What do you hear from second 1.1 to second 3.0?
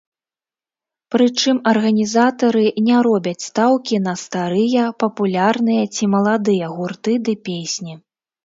Прычым, арганізатары не